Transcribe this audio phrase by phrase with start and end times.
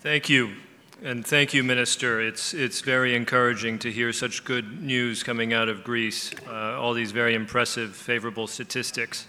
[0.00, 0.52] Thank you.
[1.02, 2.20] And thank you, Minister.
[2.20, 6.92] It's, it's very encouraging to hear such good news coming out of Greece, uh, all
[6.92, 9.26] these very impressive, favorable statistics.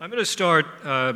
[0.00, 1.14] I'm going to start uh,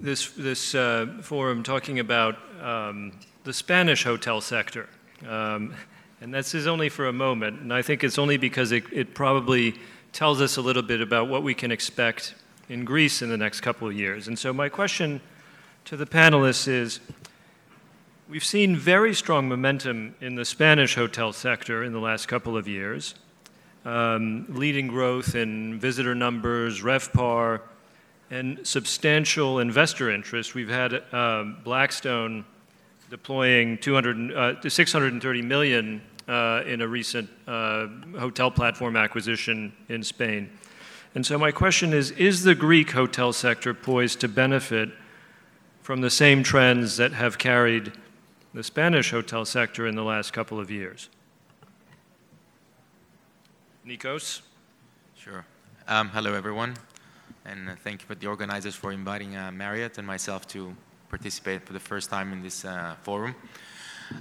[0.00, 3.12] this, this uh, forum talking about um,
[3.44, 4.88] the Spanish hotel sector.
[5.26, 5.74] Um,
[6.20, 9.14] and this is only for a moment, and I think it's only because it, it
[9.14, 9.76] probably
[10.12, 12.34] tells us a little bit about what we can expect
[12.68, 14.26] in Greece in the next couple of years.
[14.26, 15.20] And so, my question
[15.84, 16.98] to the panelists is
[18.28, 22.66] We've seen very strong momentum in the Spanish hotel sector in the last couple of
[22.66, 23.14] years,
[23.84, 27.60] um, leading growth in visitor numbers, RevPAR,
[28.32, 30.56] and substantial investor interest.
[30.56, 32.44] We've had uh, Blackstone
[33.10, 37.86] deploying 200, uh, 630 million uh, in a recent uh,
[38.18, 40.50] hotel platform acquisition in Spain.
[41.14, 44.88] And so my question is, is the Greek hotel sector poised to benefit
[45.80, 47.92] from the same trends that have carried
[48.56, 51.10] the Spanish hotel sector in the last couple of years.
[53.86, 54.40] Nikos?
[55.14, 55.44] Sure.
[55.86, 56.74] Um, hello, everyone.
[57.44, 60.74] And uh, thank you for the organizers for inviting uh, Marriott and myself to
[61.10, 63.36] participate for the first time in this uh, forum.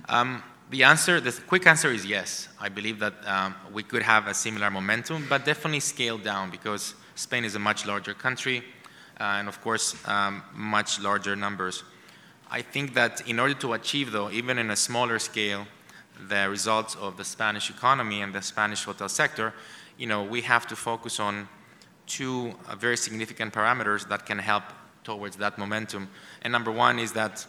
[0.09, 2.49] Um, the answer, the quick answer is yes.
[2.59, 6.93] I believe that um, we could have a similar momentum, but definitely scale down because
[7.15, 8.65] Spain is a much larger country
[9.17, 11.85] uh, and, of course, um, much larger numbers.
[12.49, 15.67] I think that in order to achieve, though, even in a smaller scale,
[16.27, 19.53] the results of the Spanish economy and the Spanish hotel sector,
[19.97, 21.47] you know, we have to focus on
[22.07, 24.63] two uh, very significant parameters that can help
[25.03, 26.07] towards that momentum.
[26.41, 27.45] And number one is that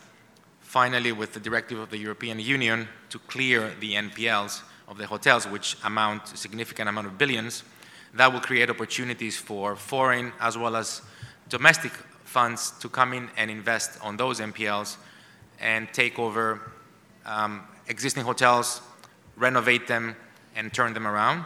[0.61, 5.47] finally, with the directive of the European Union to clear the NPLs of the hotels,
[5.47, 7.65] which amount to a significant amount of billions,
[8.15, 11.03] that will create opportunities for foreign as well as
[11.49, 11.93] domestic
[12.37, 14.99] funds to come in and invest on those NPLs
[15.59, 16.61] and take over
[17.25, 18.83] um, existing hotels,
[19.39, 20.15] renovate them,
[20.55, 21.39] and turn them around.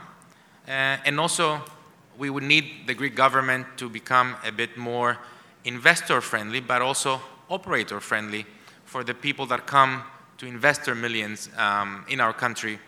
[0.67, 1.63] Uh, and also,
[2.19, 5.17] we would need the Greek government to become a bit more
[5.65, 8.45] investor friendly, but also operator friendly
[8.85, 10.03] for the people that come
[10.39, 12.81] to invest their millions um, in our country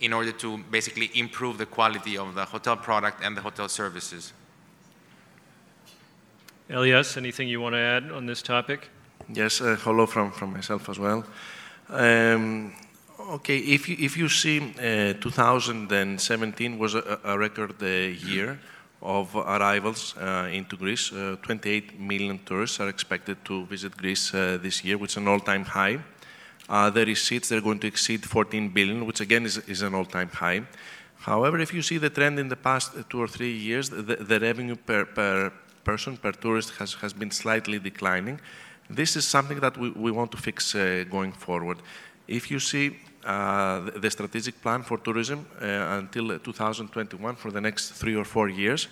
[0.00, 4.34] in order to basically improve the quality of the hotel product and the hotel services.
[6.68, 8.88] Elias, anything you want to add on this topic?
[9.32, 11.24] Yes, uh, hello from, from myself as well.
[11.88, 12.72] Um,
[13.34, 18.58] okay, if you, if you see, uh, 2017 was a, a record uh, year
[19.00, 21.12] of arrivals uh, into Greece.
[21.12, 25.28] Uh, 28 million tourists are expected to visit Greece uh, this year, which is an
[25.28, 26.00] all-time high.
[26.68, 30.62] the receipts, they're going to exceed 14 billion, which again is, is an all-time high.
[31.18, 34.40] However, if you see the trend in the past two or three years, the, the
[34.40, 35.52] revenue per, per,
[35.86, 38.40] person per tourist has, has been slightly declining.
[38.90, 41.78] This is something that we, we want to fix uh, going forward.
[42.26, 47.92] If you see uh, the, strategic plan for tourism uh, until 2021 for the next
[47.92, 48.88] three or four years,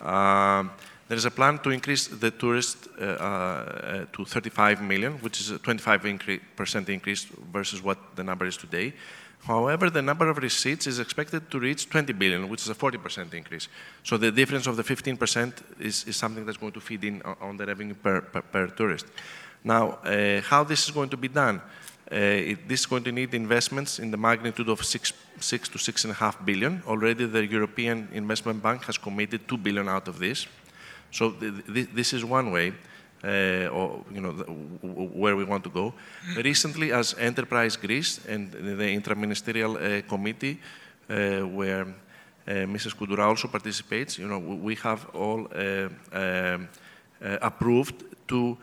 [0.00, 0.70] um,
[1.08, 5.50] there is a plan to increase the tourists uh, uh, to 35 million, which is
[5.50, 8.92] a 25% incre increase versus what the number is today.
[9.44, 13.32] However, the number of receipts is expected to reach 20 billion, which is a 40%
[13.32, 13.68] increase.
[14.02, 17.56] So the difference of the 15% is, is something that's going to feed in on
[17.56, 19.06] the revenue per, per, per tourist.
[19.64, 21.62] Now, uh, how this is going to be done?
[22.10, 25.78] Uh, it, this is going to need investments in the magnitude of six, six to
[25.78, 26.82] six and a half billion.
[26.86, 30.46] Already, the European Investment Bank has committed two billion out of this.
[31.10, 32.72] So th th this is one way
[33.24, 35.94] uh, or you know, the, where we want to go.
[36.36, 40.60] Recently, as Enterprise Greece and the intraministerial uh, committee,
[41.10, 42.94] uh, where uh, Mrs.
[42.94, 46.68] Kountoura also participates, you know, we have all uh, um,
[47.22, 48.56] uh, approved to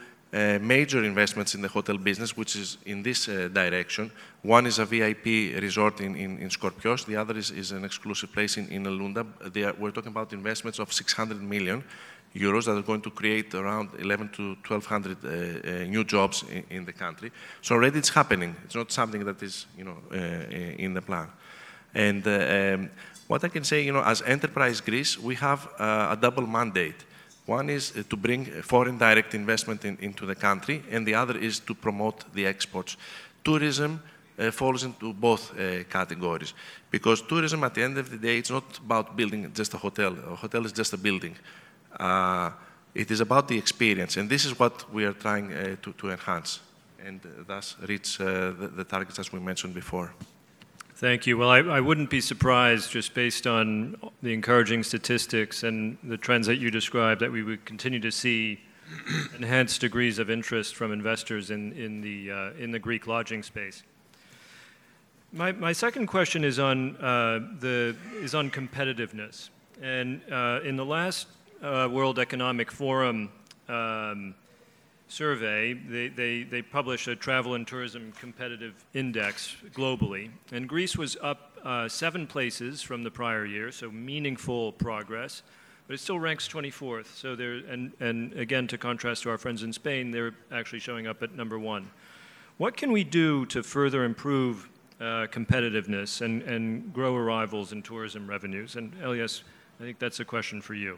[0.59, 4.11] major investments in the hotel business, which is in this direction.
[4.41, 7.05] One is a VIP resort in, in, in Skorpios.
[7.05, 9.25] The other is, is an exclusive place in, in Elounda.
[9.65, 11.85] Are, we're talking about investments of 600 million
[12.35, 16.63] euros that are going to create around 11 to 1,200 uh, uh, new jobs in,
[16.69, 17.31] in, the country.
[17.61, 18.55] So already it's happening.
[18.65, 21.29] It's not something that is, you know, uh, in the plan.
[21.93, 22.89] And um,
[23.27, 27.05] what I can say, you know, as Enterprise Greece, we have a double mandate.
[27.45, 31.59] One is to bring foreign direct investment in, into the country, and the other is
[31.59, 32.97] to promote the exports.
[33.43, 34.01] Tourism
[34.37, 36.53] uh, falls into both uh, categories
[36.91, 40.13] because tourism, at the end of the day, it's not about building just a hotel.
[40.31, 41.35] A hotel is just a building.
[41.99, 42.51] Uh,
[42.93, 46.11] it is about the experience, and this is what we are trying uh, to, to,
[46.11, 46.61] enhance,
[47.05, 50.13] and thus reach uh, the, the, targets as we mentioned before.
[50.95, 51.37] Thank you.
[51.37, 56.47] Well, I, I, wouldn't be surprised, just based on the encouraging statistics and the trends
[56.47, 58.61] that you described, that we would continue to see
[59.35, 63.83] enhanced degrees of interest from investors in, in, the, uh, in the Greek lodging space.
[65.33, 69.49] My, my second question is on, uh, the, is on competitiveness.
[69.81, 71.27] And uh, in the last
[71.61, 73.29] uh, World Economic Forum
[73.67, 74.35] um,
[75.07, 80.29] survey, they, they, they published a travel and tourism competitive index globally.
[80.51, 85.43] And Greece was up uh, seven places from the prior year, so meaningful progress.
[85.87, 87.07] But it still ranks 24th.
[87.15, 91.05] So there, and, and again, to contrast to our friends in Spain, they're actually showing
[91.05, 91.89] up at number one.
[92.57, 94.69] What can we do to further improve
[94.99, 98.77] uh, competitiveness and, and grow arrivals and tourism revenues?
[98.77, 99.43] And Elias,
[99.79, 100.97] I think that's a question for you.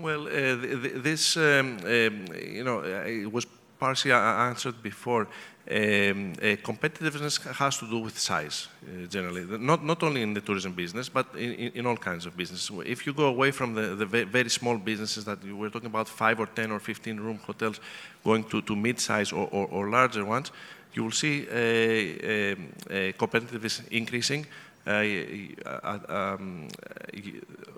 [0.00, 2.26] Well, uh, th th this, um, um,
[2.58, 3.46] you know, uh, it was
[3.78, 5.26] partially answered before.
[5.70, 9.44] Um, uh, competitiveness has to do with size, uh, generally.
[9.58, 12.70] Not, not only in the tourism business, but in, in all kinds of business.
[12.86, 16.08] If you go away from the, the very small businesses that we were talking about,
[16.08, 17.80] 5 or 10 or 15 room hotels,
[18.24, 20.52] going to, to mid-size or, or, or, larger ones,
[20.94, 24.46] you will see uh, um, competitiveness increasing.
[24.86, 26.68] Uh, um,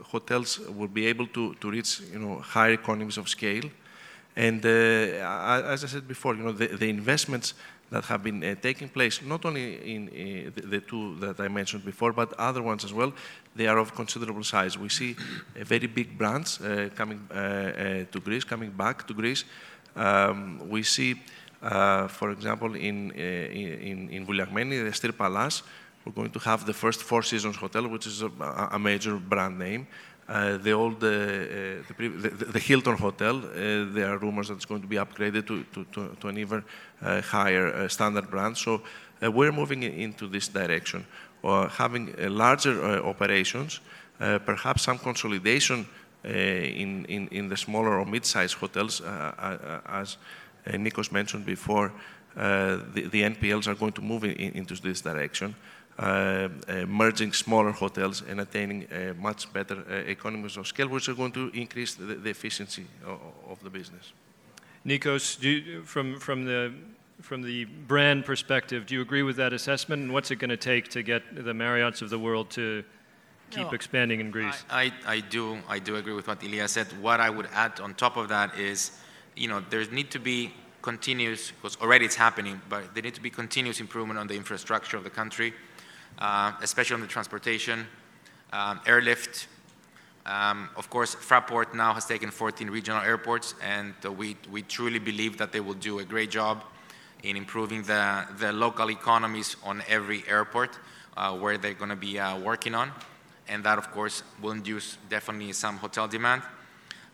[0.04, 3.64] hotels will be able to, to reach you know, higher economies of scale.
[4.36, 7.54] And uh, as I said before, you know, the, the investments
[7.90, 11.48] that have been uh, taking place, not only in uh, the, the, two that I
[11.48, 13.12] mentioned before, but other ones as well,
[13.56, 14.78] they are of considerable size.
[14.78, 15.16] We see
[15.56, 19.44] very big brands uh, coming uh, to Greece, coming back to Greece.
[19.96, 21.20] Um, we see,
[21.60, 25.64] for example, in, in, in Vouliagmeni, the Astir Palace,
[26.04, 28.30] we're going to have the first Four Seasons hotel, which is a,
[28.72, 29.86] a major brand name.
[30.28, 31.10] Uh, the old, uh, uh
[31.98, 35.44] the, the, the, Hilton Hotel, uh, there are rumors that it's going to be upgraded
[35.48, 36.62] to, to, to, to an even
[37.02, 38.56] uh, higher uh, standard brand.
[38.56, 38.80] So
[39.22, 41.04] uh, we're moving into this direction,
[41.42, 43.80] uh, having larger operations,
[44.18, 45.86] perhaps some consolidation
[46.22, 50.18] in, in, in, the smaller or mid-sized hotels, as
[50.66, 51.90] Nikos mentioned before,
[52.36, 55.56] the, the, NPLs are going to move in, into this direction.
[56.00, 58.88] Uh, uh, merging smaller hotels and attaining
[59.18, 63.20] much better uh, economies of scale, which are going to increase the, the efficiency of,
[63.50, 64.14] of, the business.
[64.86, 66.72] Nikos, you, from, from, the,
[67.20, 70.02] from the brand perspective, do you agree with that assessment?
[70.02, 72.82] And what's it going to take to get the Marriotts of the world to
[73.50, 74.64] keep no, expanding in Greece?
[74.70, 76.86] I, I, I, do, I do agree with what Ilya said.
[77.02, 78.92] What I would add on top of that is,
[79.36, 83.20] you know, there need to be continuous, because already it's happening, but there need to
[83.20, 85.52] be continuous improvement on the infrastructure of the country
[86.18, 87.86] uh, especially on the transportation,
[88.52, 89.46] um, airlift.
[90.26, 94.98] Um, of course, Fraport now has taken 14 regional airports, and uh, we, we truly
[94.98, 96.62] believe that they will do a great job
[97.22, 100.78] in improving the, the local economies on every airport
[101.16, 102.90] uh, where they're going to be uh, working on.
[103.48, 106.42] And that, of course, will induce definitely some hotel demand.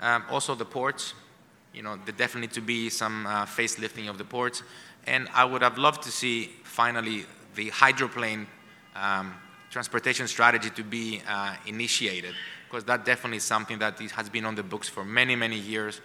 [0.00, 1.14] Um, also, the ports,
[1.72, 4.62] you know, there definitely to be some uh, facelifting of the ports.
[5.06, 8.46] And I would have loved to see finally the hydroplane
[9.00, 9.34] um,
[9.70, 12.34] transportation strategy to be uh, initiated,
[12.68, 16.00] because that definitely is something that has been on the books for many, many years,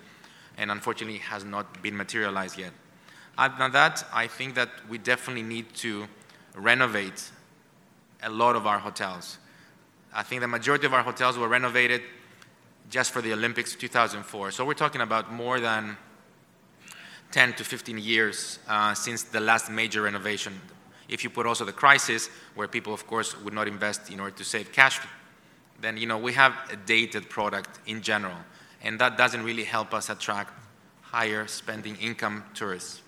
[0.58, 2.72] and unfortunately has not been materialized yet.
[3.38, 6.08] Other than that, I think that we definitely need to
[6.56, 7.32] renovate
[8.22, 9.38] a lot of our hotels.
[10.14, 12.02] I think the majority of our hotels were renovated
[12.90, 14.52] just for the Olympics 2004.
[14.52, 15.98] So we're talking about more than
[17.32, 20.60] 10 to 15 years uh, since the last major renovation.
[21.12, 24.35] If you put also the crisis, where people, of course, would not invest in order
[24.38, 25.00] to save cash,
[25.81, 28.38] then you know we have a dated product in general,
[28.81, 30.54] and that doesn't really help us attract
[31.02, 33.02] higher spending income tourists.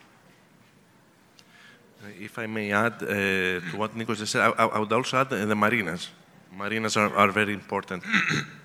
[2.03, 5.17] Uh, if I may add uh, to what Nikos just said, I, I, would also
[5.17, 6.09] add the marinas.
[6.51, 8.03] Marinas are, are very important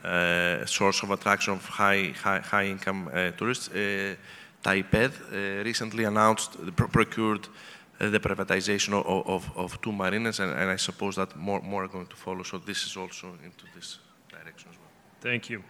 [0.05, 3.69] uh, source of attraction of high, high, high income uh, tourists.
[3.69, 4.17] Uh,
[4.62, 7.51] TAIPED uh, recently announced, procured uh,
[7.99, 11.88] the privatization of, of, of two marinas, and, and, I suppose that more, more are
[11.88, 12.45] going to follow.
[12.45, 14.88] So this is also into this direction as well.
[15.21, 15.64] Thank you.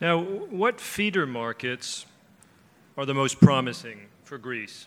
[0.00, 2.06] Now, what feeder markets
[2.96, 4.86] are the most promising for Greece?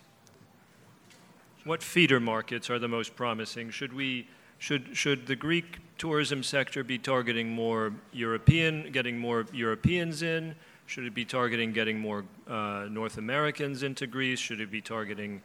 [1.64, 3.70] What feeder markets are the most promising?
[3.70, 10.22] Should we should should the Greek tourism sector be targeting more European, getting more Europeans
[10.22, 10.54] in?
[10.86, 14.38] Should it be targeting getting more uh, North Americans into Greece?
[14.38, 15.40] Should it be targeting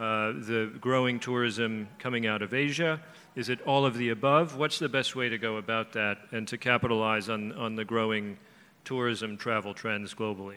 [0.00, 2.98] uh, the growing tourism coming out of Asia?
[3.36, 4.56] Is it all of the above?
[4.56, 8.38] What's the best way to go about that and to capitalize on, on the growing
[8.84, 10.56] tourism travel trends globally?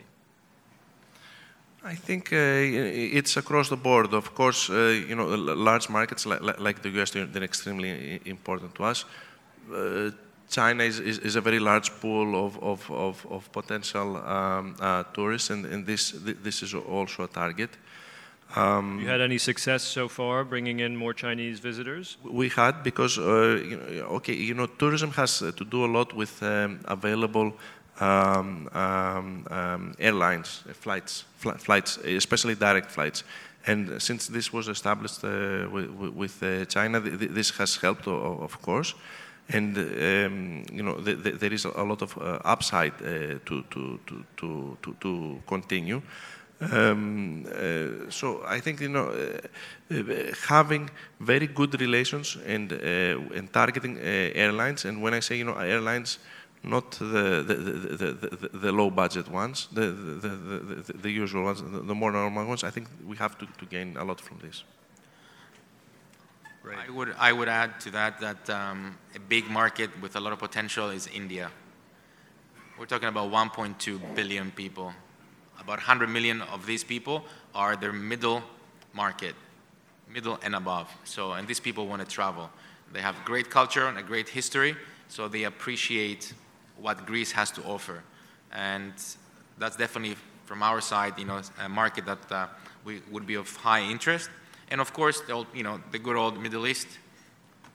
[1.83, 4.13] I think uh, it's across the board.
[4.13, 8.83] Of course, uh, you know, large markets like, like, the US, they're extremely important to
[8.85, 9.03] us.
[9.69, 10.11] Uh,
[10.49, 15.03] China is, is, is, a very large pool of, of, of, of potential um, uh,
[15.13, 17.71] tourists, and, and this, this is also a target.
[18.55, 22.17] Um, you had any success so far bringing in more Chinese visitors?
[22.23, 26.13] We had because, uh, you know, okay, you know, tourism has to do a lot
[26.13, 27.53] with um, available
[27.99, 33.23] um, um, um airlines, flights, fl flights, especially direct flights.
[33.65, 38.07] And since this was established uh, with, with uh, China, th th this has helped,
[38.07, 38.95] of course.
[39.49, 43.63] And um, you know, th th there is a lot of uh, upside uh, to,
[43.71, 43.99] to,
[44.37, 46.01] to, to, to continue.
[46.61, 53.37] Um, uh, so I think you know uh, uh, having very good relations and uh,
[53.37, 54.85] and targeting airlines.
[54.85, 56.19] And when I say you know airlines,
[56.63, 61.61] not the the, the, the, the low budget ones, the, the, the, the, usual ones,
[61.61, 62.63] the, more normal ones.
[62.63, 64.63] I think we have to, to gain a lot from this.
[66.63, 66.77] Right.
[66.87, 70.31] I would I would add to that that um, a big market with a lot
[70.31, 71.51] of potential is India.
[72.79, 74.93] We're talking about 1.2 billion people
[75.59, 78.41] about 100 million of these people are their middle
[78.93, 79.35] market,
[80.09, 80.89] middle and above.
[81.03, 82.49] So, and these people want to travel.
[82.91, 84.75] They have great culture and a great history,
[85.07, 86.33] so they appreciate
[86.77, 88.03] what Greece has to offer.
[88.51, 88.93] And
[89.57, 92.47] that's definitely, from our side, you know, a market that uh,
[92.85, 94.29] we, would be of high interest.
[94.69, 96.87] And of course, the, old, you know, the good old Middle East,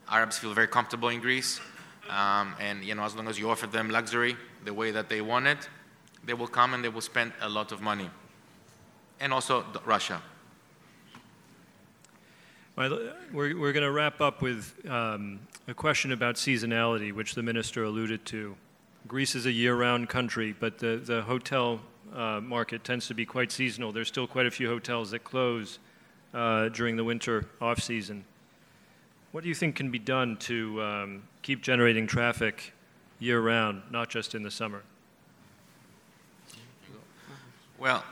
[0.08, 1.61] Arabs feel very comfortable in Greece.
[2.08, 5.20] Um, and you know, as long as you offer them luxury the way that they
[5.20, 5.68] want it,
[6.28, 8.11] they will come and they will spend a lot of money.
[9.18, 10.20] And also Russia.
[12.76, 13.00] Well,
[13.32, 17.82] we're, we're going to wrap up with um, a question about seasonality, which the minister
[17.82, 18.56] alluded to.
[19.08, 21.80] Greece is a year round country, but the, the hotel
[22.14, 23.90] uh, market tends to be quite seasonal.
[23.90, 25.78] There's still quite a few hotels that close
[26.35, 28.25] uh, during the winter off season.
[29.32, 32.75] What do you think can be done to um, keep generating traffic
[33.18, 34.82] year round, not just in the summer?
[37.78, 38.02] Well,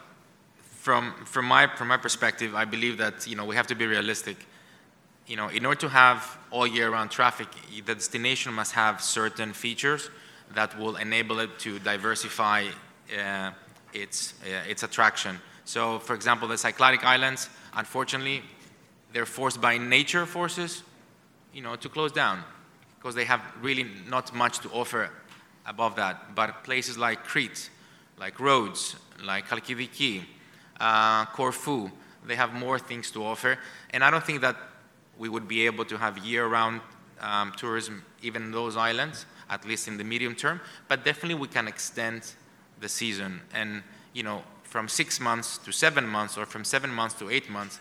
[0.77, 3.85] from, from, my, from my perspective, I believe that you know, we have to be
[3.85, 4.37] realistic.
[5.27, 9.53] You know, in order to have all year round traffic, the destination must have certain
[9.53, 10.09] features
[10.55, 12.69] that will enable it to diversify
[13.19, 13.51] uh,
[13.93, 15.41] its, uh, its attraction.
[15.65, 18.45] So, for example, the Cycladic Islands, unfortunately,
[19.13, 20.85] they're forced by nature forces,
[21.53, 22.45] you know, to close down
[22.99, 25.11] because they have really not much to offer
[25.67, 26.37] above that.
[26.37, 27.69] But places like Crete,
[28.17, 28.95] like Rhodes,
[29.25, 30.23] like Chalkidiki,
[30.81, 31.91] uh, Corfu.
[32.27, 33.59] They have more things to offer.
[33.91, 34.57] And I don't think that
[35.19, 36.81] we would be able to have year-round
[37.21, 40.61] um, tourism even in those islands, at least in the medium term.
[40.89, 42.35] But definitely we can extend
[42.81, 43.41] the season.
[43.55, 43.83] And,
[44.13, 47.81] you know, from six months to seven months or from seven months to eight months,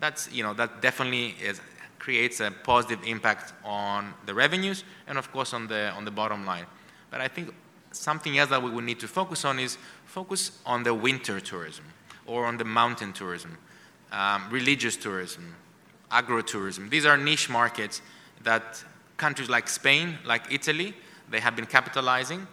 [0.00, 1.60] that's, you know, that definitely is,
[1.98, 6.44] creates a positive impact on the revenues and, of course, on the, on the bottom
[6.44, 6.66] line.
[7.10, 7.54] But I think
[7.94, 11.84] something else that we would need to focus on is focus on the winter tourism
[12.26, 13.56] or on the mountain tourism,
[14.12, 15.54] um, religious tourism,
[16.10, 16.88] agro-tourism.
[16.88, 18.02] These are niche markets
[18.42, 18.82] that
[19.16, 20.94] countries like Spain, like Italy,
[21.30, 22.46] they have been capitalizing,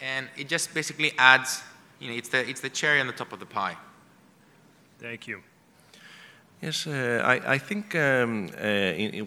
[0.00, 1.62] and it just basically adds,
[2.00, 3.76] you know, it's the, it's the cherry on the top of the pie.
[4.98, 5.42] Thank you.
[6.62, 9.26] Yes, uh, I, I, think um, uh, in, in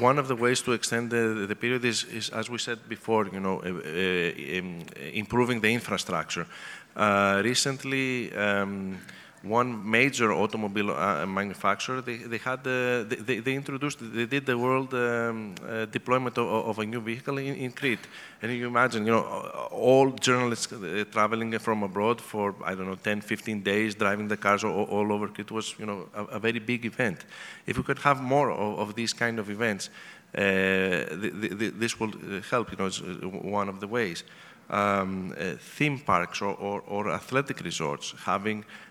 [0.00, 3.26] one of the ways to extend the, the period is, is, as we said before,
[3.32, 4.82] you know, uh, uh um,
[5.14, 6.46] improving the infrastructure.
[6.94, 8.98] Uh, recently, um,
[9.42, 14.58] one major automobile uh, manufacturer, they, they had uh, they, they, introduced, they did the
[14.58, 18.06] world um, uh, deployment of, of, a new vehicle in, in, Crete.
[18.42, 19.22] And you imagine, you know,
[19.70, 24.36] all journalists uh, traveling from abroad for, I don't know, 10, 15 days, driving the
[24.36, 27.24] cars all, all over Crete was, you know, a, a, very big event.
[27.66, 29.88] If we could have more of, of these kind of events,
[30.34, 32.12] uh, the, the, this will
[32.50, 34.24] help, you know, it's one of the ways.
[34.70, 38.87] Um, theme parks or, or, or athletic resorts having uh, uh,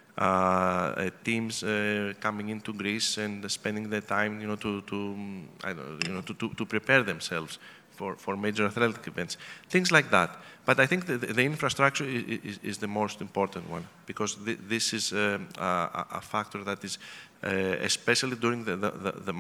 [1.24, 5.16] teams uh, coming into Greece and spending their time, you know, to, to,
[5.64, 7.60] I don't, you know, to, to, to prepare themselves
[7.98, 9.38] for, for major athletic events,
[9.70, 10.30] things like that.
[10.66, 14.58] But I think the, the infrastructure is, is, is, the most important one because th
[14.70, 17.00] this is um, a, a, factor that is,
[17.44, 19.36] uh, especially during the, the, the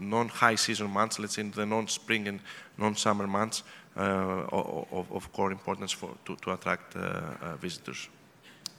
[0.00, 2.40] non-high season months, let's say in the non-spring and
[2.78, 3.62] non-summer months,
[3.96, 4.02] uh,
[4.92, 8.08] of, of, core importance for, to, to attract uh, visitors.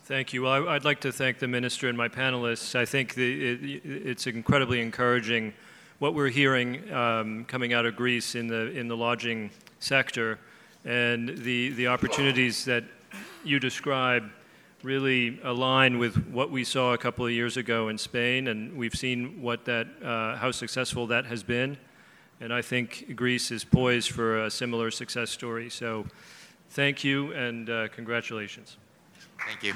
[0.07, 0.43] Thank you.
[0.43, 2.75] Well, I, would like to thank the minister and my panelists.
[2.75, 5.51] I think the, it, it's incredibly encouraging
[5.99, 10.39] what we're hearing um, coming out of Greece in the in the lodging sector,
[10.85, 12.85] and the the opportunities that
[13.43, 14.31] you describe
[14.81, 18.95] really align with what we saw a couple of years ago in Spain, and we've
[18.95, 21.75] seen what that uh, how successful that has been.
[22.39, 25.69] And I think Greece is poised for a similar success story.
[25.69, 26.05] So
[26.69, 28.77] thank you and uh, congratulations.
[29.46, 29.74] Thank you.